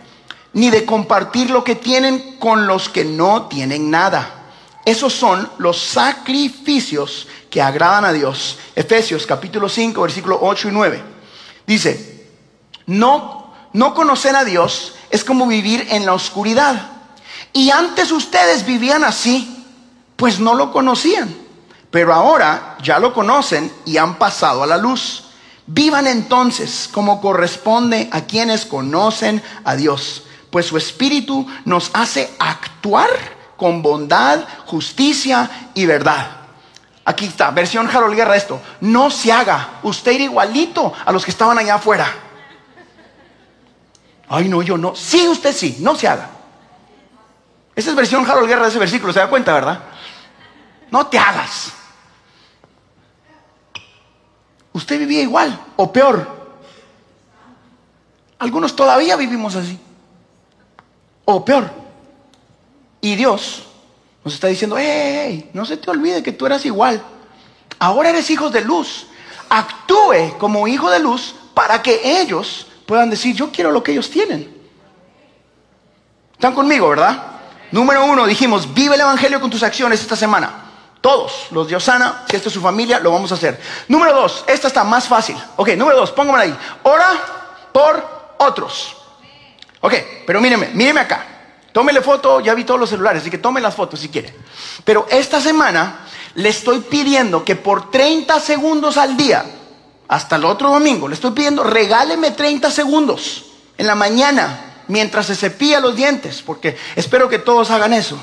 [0.55, 4.45] ni de compartir lo que tienen con los que no tienen nada.
[4.85, 8.57] Esos son los sacrificios que agradan a Dios.
[8.73, 11.03] Efesios capítulo 5, versículo 8 y 9.
[11.67, 12.29] Dice,
[12.85, 16.89] no, no conocer a Dios es como vivir en la oscuridad.
[17.51, 19.65] Y antes ustedes vivían así,
[20.15, 21.35] pues no lo conocían.
[21.91, 25.25] pero ahora ya lo conocen y han pasado a la luz.
[25.65, 30.24] Vivan entonces como corresponde a quienes conocen a Dios,
[30.55, 33.09] pues su espíritu nos hace actuar
[33.57, 36.31] con bondad, justicia y verdad.
[37.03, 38.61] Aquí está, versión Harold Guerra esto.
[38.79, 42.07] No se haga usted ir igualito a los que estaban allá afuera.
[44.29, 44.95] Ay, no, yo no.
[44.95, 46.29] Sí, usted sí, no se haga.
[47.75, 49.83] Esa es versión Harold Guerra de ese versículo, se da cuenta, ¿verdad?
[50.89, 51.73] No te hagas.
[54.71, 56.47] Usted vivía igual o peor.
[58.39, 59.81] Algunos todavía vivimos así.
[61.25, 61.69] O peor.
[63.01, 63.63] Y Dios
[64.23, 67.03] nos está diciendo, hey, no se te olvide que tú eras igual.
[67.79, 69.07] Ahora eres hijo de luz.
[69.49, 74.09] Actúe como hijo de luz para que ellos puedan decir, yo quiero lo que ellos
[74.09, 74.55] tienen.
[76.33, 77.23] ¿Están conmigo, verdad?
[77.71, 80.63] Número uno, dijimos, vive el Evangelio con tus acciones esta semana.
[81.01, 83.61] Todos los de Osana, si esta es su familia, lo vamos a hacer.
[83.87, 85.37] Número dos, esta está más fácil.
[85.55, 86.57] Ok, número dos, pónganme ahí.
[86.83, 87.11] Ora
[87.71, 88.97] por otros.
[89.85, 89.93] Ok,
[90.25, 91.23] pero míreme, míreme acá.
[91.71, 94.33] Tómele foto, ya vi todos los celulares, así que tome las fotos si quiere.
[94.83, 99.45] Pero esta semana le estoy pidiendo que por 30 segundos al día,
[100.07, 103.45] hasta el otro domingo, le estoy pidiendo, regáleme 30 segundos
[103.77, 108.17] en la mañana mientras se cepilla los dientes, porque espero que todos hagan eso.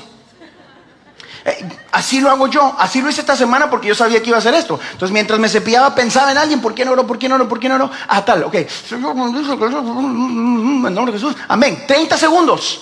[1.45, 4.37] Eh, así lo hago yo, así lo hice esta semana porque yo sabía que iba
[4.37, 4.79] a hacer esto.
[4.91, 7.05] Entonces, mientras me cepillaba, pensaba en alguien, ¿por qué no oro?
[7.05, 7.49] ¿Por qué no oro?
[7.49, 7.91] ¿Por qué no oro?
[8.07, 8.55] Ah, tal, ok.
[8.55, 9.01] En
[10.93, 11.83] nombre de Jesús, amén.
[11.85, 12.81] 30 segundos.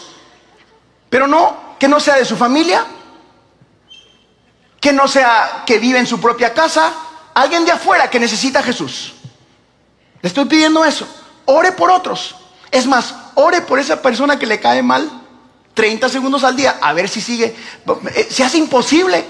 [1.09, 2.85] Pero no, que no sea de su familia,
[4.79, 6.93] que no sea que vive en su propia casa,
[7.33, 9.13] alguien de afuera que necesita a Jesús.
[10.21, 11.07] Le estoy pidiendo eso.
[11.45, 12.35] Ore por otros.
[12.69, 15.20] Es más, ore por esa persona que le cae mal
[15.73, 17.55] 30 segundos al día, a ver si sigue.
[18.15, 19.25] Eh, se hace imposible.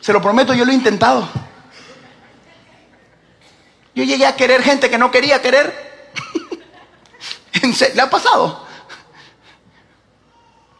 [0.00, 1.28] Se lo prometo, yo lo he intentado.
[3.94, 6.10] Yo llegué a querer gente que no quería querer.
[7.94, 8.66] ¿Le ha pasado?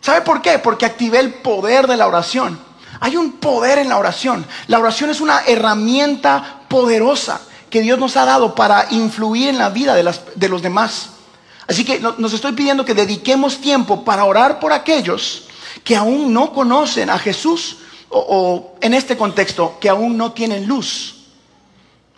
[0.01, 0.59] ¿Sabe por qué?
[0.59, 2.59] Porque activé el poder de la oración.
[3.01, 4.45] Hay un poder en la oración.
[4.67, 7.41] La oración es una herramienta poderosa
[7.71, 11.12] que Dios nos ha dado para influir en la vida de, de los demás.
[11.73, 15.45] Así que nos estoy pidiendo que dediquemos tiempo para orar por aquellos
[15.83, 17.79] que aún no conocen a Jesús
[18.11, 21.15] o, en este contexto, que aún no tienen luz.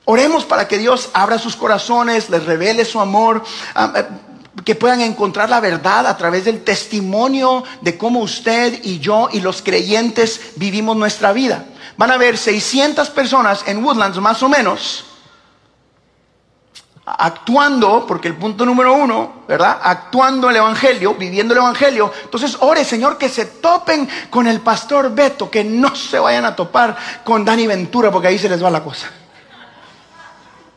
[0.07, 3.45] Oremos para que Dios abra sus corazones, les revele su amor,
[3.77, 4.05] ah, eh,
[4.64, 9.38] que puedan encontrar la verdad a través del testimonio de cómo usted y yo y
[9.38, 11.64] los creyentes vivimos nuestra vida.
[11.97, 15.05] Van a haber 600 personas en Woodlands más o menos
[17.07, 19.79] actuando, porque el punto número uno, ¿verdad?
[19.83, 22.11] Actuando el Evangelio, viviendo el Evangelio.
[22.23, 26.57] Entonces, ore, Señor, que se topen con el pastor Beto, que no se vayan a
[26.57, 29.11] topar con Dani Ventura, porque ahí se les va la cosa.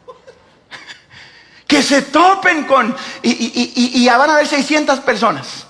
[1.67, 2.93] que se topen con...
[3.23, 5.65] Y, ya van a haber 600 personas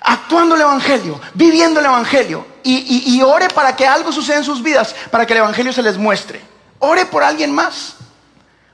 [0.00, 2.46] actuando el Evangelio, viviendo el Evangelio.
[2.62, 5.82] Y, y ore para que algo suceda en sus vidas, para que el Evangelio se
[5.82, 6.40] les muestre.
[6.78, 7.96] Ore por alguien más.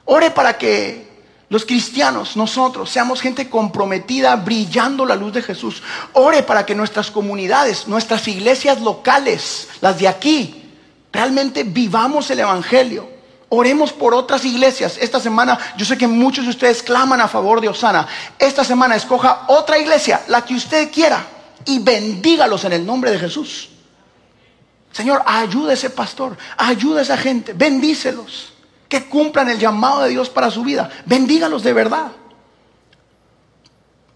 [0.04, 1.13] Ore para que
[1.54, 5.84] los cristianos, nosotros, seamos gente comprometida, brillando la luz de Jesús.
[6.14, 10.64] Ore para que nuestras comunidades, nuestras iglesias locales, las de aquí,
[11.12, 13.08] realmente vivamos el Evangelio.
[13.50, 14.98] Oremos por otras iglesias.
[15.00, 18.08] Esta semana, yo sé que muchos de ustedes claman a favor de Osana.
[18.36, 21.24] Esta semana escoja otra iglesia, la que usted quiera,
[21.66, 23.68] y bendígalos en el nombre de Jesús.
[24.90, 28.53] Señor, ayuda a ese pastor, ayuda a esa gente, bendícelos
[28.88, 30.90] que cumplan el llamado de Dios para su vida.
[31.06, 32.12] Bendígalos de verdad.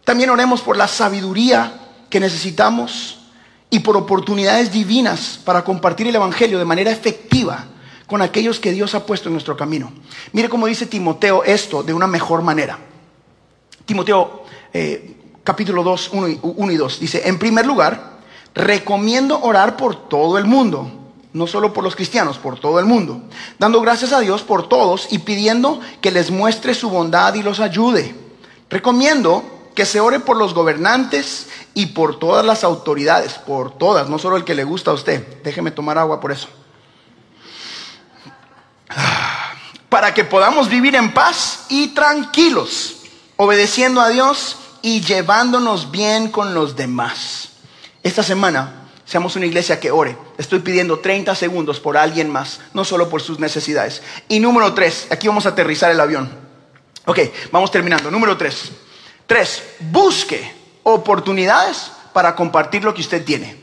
[0.04, 1.72] También oremos por la sabiduría
[2.08, 3.18] que necesitamos
[3.70, 7.66] y por oportunidades divinas para compartir el Evangelio de manera efectiva
[8.06, 9.92] con aquellos que Dios ha puesto en nuestro camino.
[10.32, 12.78] Mire cómo dice Timoteo esto de una mejor manera.
[13.84, 18.18] Timoteo eh, capítulo 2, 1 y 2 dice, en primer lugar,
[18.54, 20.97] recomiendo orar por todo el mundo
[21.32, 23.20] no solo por los cristianos, por todo el mundo,
[23.58, 27.60] dando gracias a Dios por todos y pidiendo que les muestre su bondad y los
[27.60, 28.14] ayude.
[28.70, 34.18] Recomiendo que se ore por los gobernantes y por todas las autoridades, por todas, no
[34.18, 35.42] solo el que le gusta a usted.
[35.44, 36.48] Déjeme tomar agua por eso.
[39.88, 42.96] Para que podamos vivir en paz y tranquilos,
[43.36, 47.50] obedeciendo a Dios y llevándonos bien con los demás.
[48.02, 50.18] Esta semana Seamos una iglesia que ore.
[50.36, 54.02] Estoy pidiendo 30 segundos por alguien más, no solo por sus necesidades.
[54.28, 56.30] Y número tres, aquí vamos a aterrizar el avión.
[57.06, 58.10] Ok, vamos terminando.
[58.10, 58.70] Número tres.
[59.26, 63.56] Tres, busque oportunidades para compartir lo que usted tiene.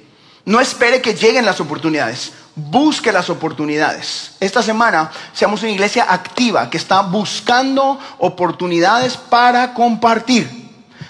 [0.46, 2.34] No espere que lleguen las oportunidades.
[2.56, 4.32] busque las oportunidades.
[4.40, 10.64] Esta semana seamos una iglesia activa que está buscando oportunidades para compartir.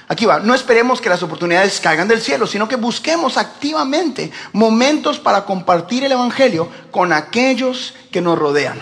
[0.08, 5.20] Aquí va, no esperemos que las oportunidades caigan del cielo, sino que busquemos activamente momentos
[5.20, 8.80] para compartir el Evangelio con aquellos que nos rodean.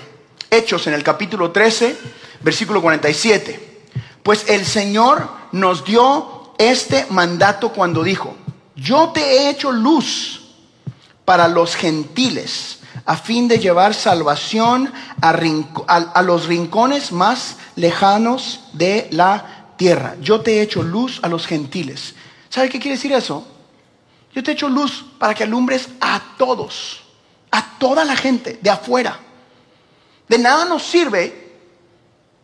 [0.50, 1.98] Hechos en el capítulo 13,
[2.42, 3.86] versículo 47.
[4.22, 8.36] Pues el Señor nos dio este mandato cuando dijo,
[8.76, 10.42] yo te he hecho luz
[11.26, 19.63] para los gentiles, a fin de llevar salvación a, los rincones más lejanos de la
[19.84, 20.16] tierra.
[20.22, 22.16] Yo te he hecho luz a los gentiles.
[22.48, 23.46] ¿Sabe qué quiere decir eso?
[24.34, 27.02] Yo te he hecho luz para que alumbres a todos,
[27.52, 29.20] a toda la gente de afuera.
[30.30, 31.58] De nada nos sirve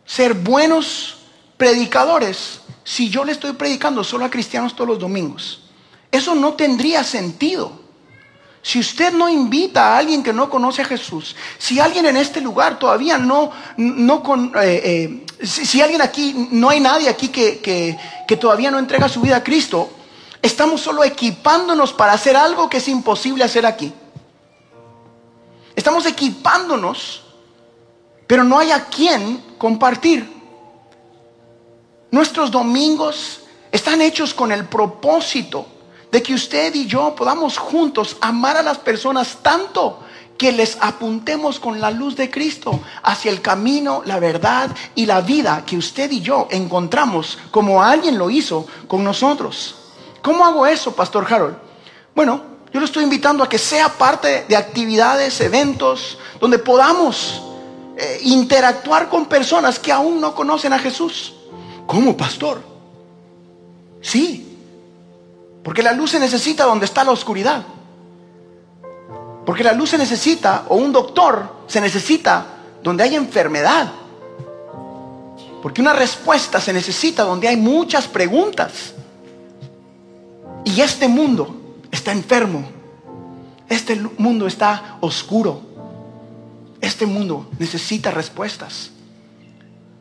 [0.04, 1.16] ser buenos
[1.56, 5.62] predicadores si yo le estoy predicando solo a cristianos todos los domingos.
[6.12, 7.80] Eso no tendría sentido.
[8.60, 12.42] Si usted no invita a alguien que no conoce a Jesús, si alguien en este
[12.42, 17.60] lugar todavía no, no con, eh, eh, si, alguien aquí, no hay nadie aquí que,
[18.26, 19.90] que todavía no entrega su vida a Cristo,
[20.42, 23.92] estamos solo equipándonos para hacer algo que es imposible hacer aquí.
[25.74, 27.22] Estamos equipándonos,
[28.26, 30.40] pero no hay a quien compartir.
[32.10, 35.66] Nuestros domingos están hechos con el propósito
[36.10, 40.00] de que usted y yo podamos juntos amar a las personas tanto
[40.40, 45.20] que les apuntemos con la luz de Cristo hacia el camino, la verdad y la
[45.20, 49.74] vida que usted y yo encontramos como alguien lo hizo con nosotros.
[50.22, 51.58] ¿Cómo hago eso, Pastor Harold?
[52.14, 52.40] Bueno,
[52.72, 57.42] yo lo estoy invitando a que sea parte de actividades, eventos, donde podamos
[57.98, 61.34] eh, interactuar con personas que aún no conocen a Jesús.
[61.86, 62.62] ¿Cómo, pastor?
[64.00, 64.56] Sí,
[65.62, 67.62] porque la luz se necesita donde está la oscuridad.
[69.50, 72.46] Porque la luz se necesita, o un doctor se necesita
[72.84, 73.90] donde hay enfermedad.
[75.60, 78.94] Porque una respuesta se necesita donde hay muchas preguntas.
[80.64, 82.62] Y este mundo está enfermo.
[83.68, 85.62] Este mundo está oscuro.
[86.80, 88.90] Este mundo necesita respuestas.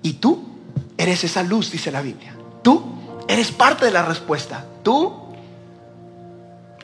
[0.03, 0.43] Y tú
[0.95, 2.35] eres esa luz, dice la Biblia.
[2.61, 2.83] Tú
[3.27, 4.63] eres parte de la respuesta.
[4.83, 5.11] Tú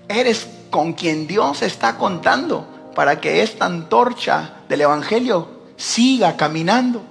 [0.08, 7.02] eres con quien Dios está contando para que esta antorcha del Evangelio siga caminando.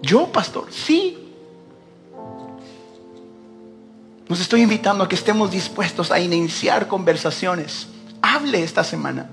[0.00, 1.18] Yo, pastor, sí.
[4.26, 7.88] Nos estoy invitando a que estemos dispuestos a iniciar conversaciones.
[8.22, 9.28] Hable esta semana.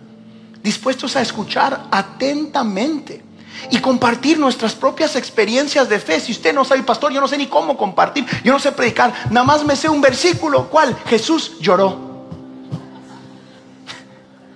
[0.61, 3.23] Dispuestos a escuchar atentamente
[3.71, 6.19] y compartir nuestras propias experiencias de fe.
[6.19, 9.13] Si usted no sabe, pastor, yo no sé ni cómo compartir, yo no sé predicar,
[9.31, 10.67] nada más me sé un versículo.
[10.67, 10.93] ¿Cuál?
[11.05, 12.06] Jesús lloró.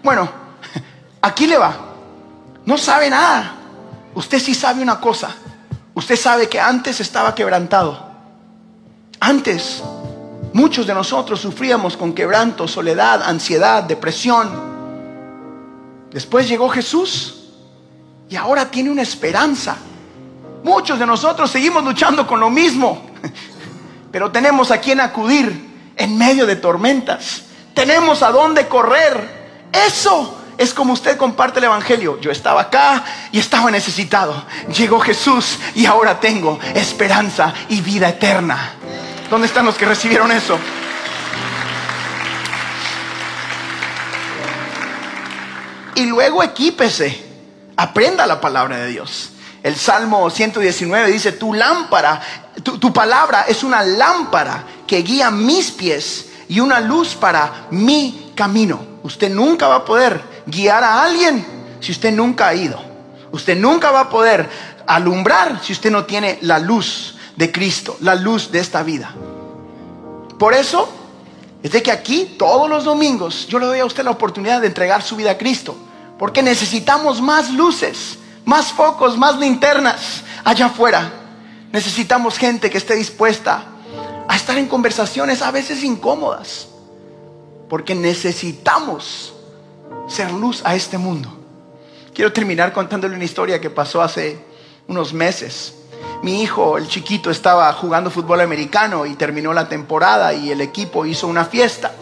[0.03, 0.29] Bueno,
[1.21, 1.75] aquí le va.
[2.65, 3.55] No sabe nada.
[4.15, 5.35] Usted sí sabe una cosa.
[5.93, 8.09] Usted sabe que antes estaba quebrantado.
[9.19, 9.83] Antes,
[10.53, 14.49] muchos de nosotros sufríamos con quebranto, soledad, ansiedad, depresión.
[16.11, 17.43] Después llegó Jesús
[18.29, 19.77] y ahora tiene una esperanza.
[20.63, 23.01] Muchos de nosotros seguimos luchando con lo mismo,
[24.11, 27.43] pero tenemos a quien acudir en medio de tormentas.
[27.73, 29.40] Tenemos a dónde correr
[29.71, 32.19] eso es como usted comparte el Evangelio.
[32.19, 34.45] Yo estaba acá y estaba necesitado.
[34.75, 38.73] Llegó Jesús y ahora tengo esperanza y vida eterna.
[39.29, 40.59] ¿Dónde están los que recibieron eso?
[45.95, 47.29] Y luego equípese.
[47.77, 49.31] Aprenda la palabra de Dios.
[49.63, 52.21] El Salmo 119 dice, tu lámpara,
[52.61, 58.33] tu, tu palabra es una lámpara que guía mis pies y una luz para mi
[58.35, 58.90] camino.
[59.03, 61.45] Usted nunca va a poder guiar a alguien
[61.79, 62.79] si usted nunca ha ido.
[63.31, 64.47] Usted nunca va a poder
[64.85, 69.13] alumbrar si usted no tiene la luz de Cristo, la luz de esta vida.
[70.37, 70.89] Por eso
[71.63, 74.67] es de que aquí todos los domingos yo le doy a usted la oportunidad de
[74.67, 75.75] entregar su vida a Cristo.
[76.19, 81.11] Porque necesitamos más luces, más focos, más linternas allá afuera.
[81.71, 83.63] Necesitamos gente que esté dispuesta
[84.27, 86.67] a estar en conversaciones a veces incómodas
[87.71, 89.31] porque necesitamos
[90.09, 91.29] ser luz a este mundo.
[92.13, 94.43] Quiero terminar contándole una historia que pasó hace
[94.89, 95.75] unos meses.
[96.21, 101.05] Mi hijo, el chiquito, estaba jugando fútbol americano y terminó la temporada y el equipo
[101.05, 101.93] hizo una fiesta.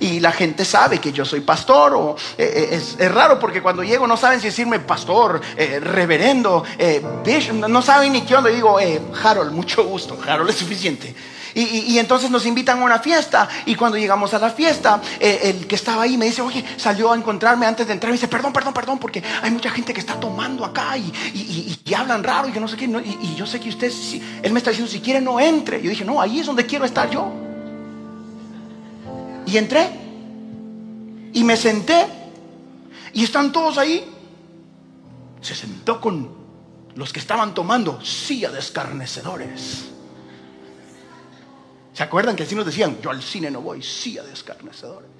[0.00, 3.82] Y la gente sabe que yo soy pastor o eh, eh, es, raro porque cuando
[3.82, 6.64] llego no saben si decirme pastor, eh, reverendo,
[7.68, 8.50] no saben ni qué onda.
[8.50, 8.78] Y digo,
[9.22, 11.14] Harold, mucho gusto, Harold es suficiente.
[11.54, 15.66] Y, entonces nos invitan a una fiesta y cuando llegamos a la fiesta, eh, el
[15.66, 18.52] que estaba ahí me dice, oye, salió a encontrarme antes de entrar y dice, perdón,
[18.52, 21.12] perdón, perdón, porque hay mucha gente que está tomando acá y,
[21.84, 22.84] y hablan raro y que no sé qué.
[22.84, 23.92] y, yo sé que usted,
[24.42, 25.82] él me está diciendo, si quiere no entre.
[25.82, 27.32] Yo dije, no, ahí es donde quiero estar yo.
[29.46, 29.90] Y entré
[31.32, 32.06] y me senté
[33.12, 34.08] y están todos ahí.
[35.40, 36.30] Se sentó con
[36.94, 39.90] los que estaban tomando silla de escarnecedores.
[42.00, 42.96] ¿Se acuerdan que así nos decían?
[43.02, 45.10] Yo al cine no voy, silla de escarnecedores.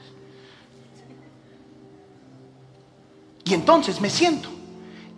[3.45, 4.49] Y entonces me siento.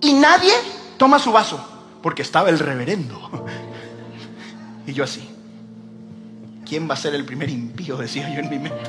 [0.01, 0.51] Y nadie
[0.97, 1.65] toma su vaso,
[2.03, 3.47] porque estaba el reverendo.
[4.89, 5.31] Y yo así.
[6.69, 7.97] ¿Quién va a ser el primer impío?
[7.97, 8.83] Decía yo en mi mente.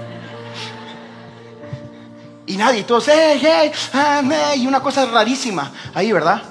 [2.48, 6.42] Y nadie, todos, hey, hey, ah, y una cosa rarísima ahí, ¿verdad?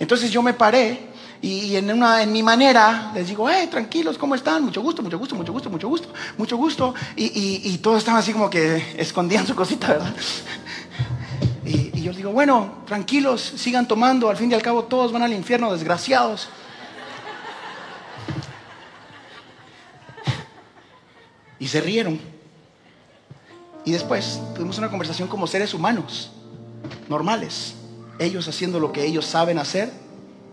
[0.00, 1.09] Entonces yo me paré
[1.42, 4.62] y en, una, en mi manera les digo, hey, tranquilos, ¿cómo están?
[4.62, 6.94] Mucho gusto, mucho gusto, mucho gusto, mucho gusto, mucho gusto.
[7.16, 10.14] Y, todos estaban así como que escondían su cosita, ¿verdad?
[11.64, 15.12] Y, y yo les digo, bueno, tranquilos, sigan tomando, al fin y al cabo todos
[15.12, 16.48] van al infierno, desgraciados.
[21.58, 22.20] Y se rieron.
[23.86, 26.32] Y después tuvimos una conversación como seres humanos,
[27.08, 27.74] normales.
[28.18, 30.09] Ellos haciendo lo que ellos saben hacer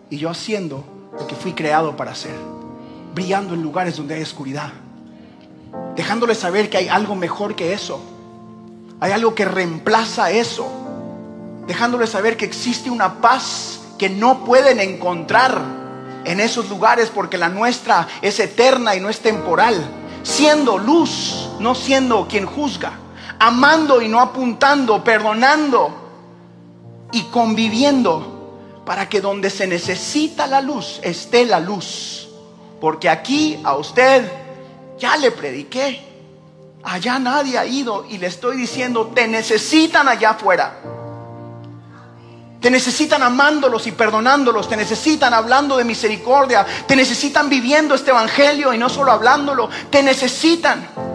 [0.09, 0.83] y yo haciendo
[1.17, 2.35] lo que fui creado para hacer.
[3.13, 4.71] Brillando en lugares donde hay oscuridad.
[5.95, 7.99] Dejándoles saber que hay algo mejor que eso.
[8.99, 10.69] Hay algo que reemplaza eso.
[11.65, 15.59] Dejándoles saber que existe una paz que no pueden encontrar
[16.23, 19.75] en esos lugares porque la nuestra es eterna y no es temporal.
[20.23, 22.93] Siendo luz, no siendo quien juzga
[23.39, 25.91] amando y no apuntando, perdonando
[27.11, 28.36] y conviviendo
[28.87, 32.29] para que donde se necesita la luz esté la luz.
[32.79, 34.31] Porque aquí a usted
[34.97, 36.01] ya le prediqué.
[36.85, 40.79] Allá nadie ha ido y le estoy diciendo, te necesitan allá afuera.
[42.61, 48.73] Te necesitan amándolos y perdonándolos, te necesitan hablando de misericordia, te necesitan viviendo este evangelio
[48.73, 51.06] y no solo hablándolo, te necesitan.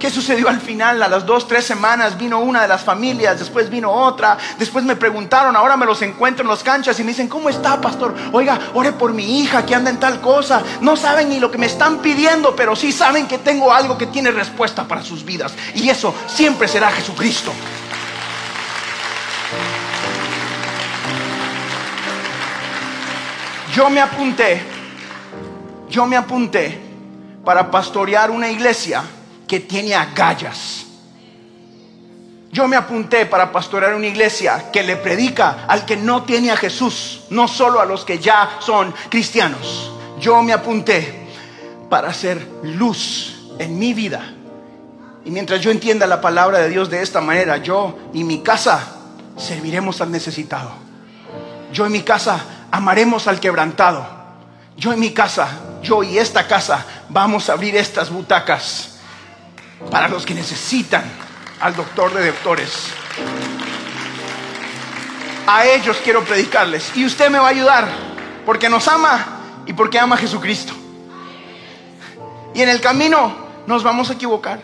[0.00, 1.02] ¿Qué sucedió al final?
[1.02, 4.96] A las dos, tres semanas vino una de las familias, después vino otra, después me
[4.96, 8.14] preguntaron, ahora me los encuentro en las canchas y me dicen, ¿cómo está, pastor?
[8.32, 10.62] Oiga, ore por mi hija que anda en tal cosa.
[10.80, 14.06] No saben ni lo que me están pidiendo, pero sí saben que tengo algo que
[14.06, 15.52] tiene respuesta para sus vidas.
[15.74, 17.52] Y eso siempre será Jesucristo.
[23.74, 24.62] Yo me apunté,
[25.90, 26.80] yo me apunté
[27.44, 29.04] para pastorear una iglesia
[29.50, 30.86] que tiene agallas.
[32.52, 36.56] Yo me apunté para pastorear una iglesia que le predica al que no tiene a
[36.56, 39.90] Jesús, no solo a los que ya son cristianos.
[40.20, 41.26] Yo me apunté
[41.88, 44.34] para hacer luz en mi vida.
[45.24, 48.98] Y mientras yo entienda la palabra de Dios de esta manera, yo y mi casa
[49.36, 50.70] serviremos al necesitado.
[51.72, 54.06] Yo y mi casa amaremos al quebrantado.
[54.76, 55.48] Yo y mi casa,
[55.82, 58.90] yo y esta casa vamos a abrir estas butacas
[59.90, 61.04] para los que necesitan
[61.60, 62.88] al doctor de doctores.
[65.46, 66.96] A ellos quiero predicarles.
[66.96, 67.88] Y usted me va a ayudar
[68.44, 70.74] porque nos ama y porque ama a Jesucristo.
[72.54, 74.62] Y en el camino nos vamos a equivocar.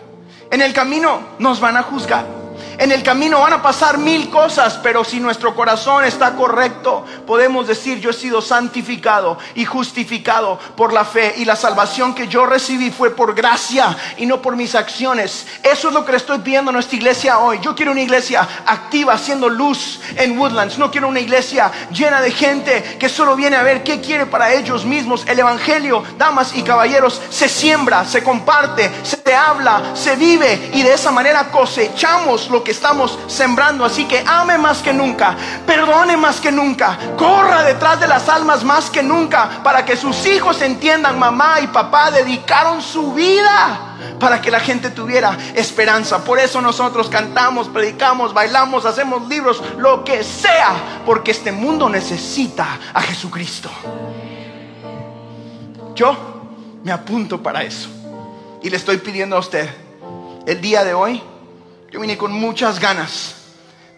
[0.51, 2.36] En el camino nos van a juzgar.
[2.79, 7.67] En el camino van a pasar mil cosas, pero si nuestro corazón está correcto, podemos
[7.67, 12.45] decir, yo he sido santificado y justificado por la fe y la salvación que yo
[12.45, 15.47] recibí fue por gracia y no por mis acciones.
[15.63, 17.59] Eso es lo que le estoy pidiendo a nuestra iglesia hoy.
[17.63, 20.77] Yo quiero una iglesia activa, haciendo luz en Woodlands.
[20.77, 24.53] No quiero una iglesia llena de gente que solo viene a ver qué quiere para
[24.53, 25.25] ellos mismos.
[25.27, 30.93] El Evangelio, damas y caballeros, se siembra, se comparte, se habla, se vive y de
[30.93, 33.85] esa manera cosechamos lo que estamos sembrando.
[33.85, 38.65] Así que ame más que nunca, perdone más que nunca, corra detrás de las almas
[38.65, 44.41] más que nunca para que sus hijos entiendan, mamá y papá dedicaron su vida para
[44.41, 46.25] que la gente tuviera esperanza.
[46.25, 52.79] Por eso nosotros cantamos, predicamos, bailamos, hacemos libros, lo que sea, porque este mundo necesita
[52.93, 53.69] a Jesucristo.
[55.95, 56.17] Yo
[56.83, 57.87] me apunto para eso.
[58.61, 59.69] Y le estoy pidiendo a usted,
[60.45, 61.23] el día de hoy,
[61.91, 63.35] yo vine con muchas ganas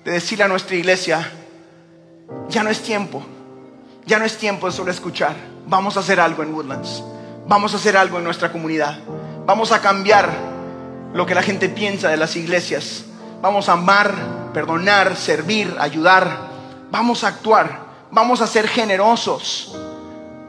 [0.03, 1.31] de decirle a nuestra iglesia,
[2.47, 3.23] ya no es tiempo,
[4.05, 5.35] ya no es tiempo de solo escuchar,
[5.65, 7.03] vamos a hacer algo en Woodlands,
[7.47, 8.99] vamos a hacer algo en nuestra comunidad,
[9.45, 10.31] vamos a cambiar
[11.13, 13.05] lo que la gente piensa de las iglesias,
[13.41, 14.13] vamos a amar,
[14.53, 16.49] perdonar, servir, ayudar,
[16.91, 17.79] vamos a actuar,
[18.11, 19.75] vamos a ser generosos,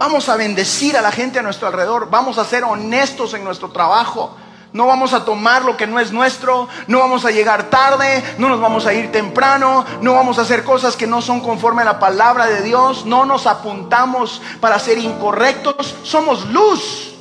[0.01, 2.09] Vamos a bendecir a la gente a nuestro alrededor.
[2.09, 4.35] Vamos a ser honestos en nuestro trabajo.
[4.73, 8.49] No vamos a tomar lo que no es nuestro, no vamos a llegar tarde, no
[8.49, 11.87] nos vamos a ir temprano, no vamos a hacer cosas que no son conforme a
[11.87, 17.15] la palabra de Dios, no nos apuntamos para ser incorrectos, somos luz,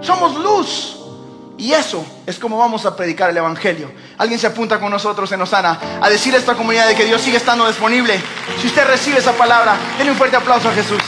[0.00, 0.98] somos luz.
[1.58, 3.92] Y eso es como vamos a predicar el Evangelio.
[4.18, 7.22] Alguien se apunta con nosotros en Osana a decir a esta comunidad de que Dios
[7.22, 8.20] sigue estando disponible.
[8.60, 11.00] Si usted recibe esa palabra, denle un fuerte aplauso a Jesús.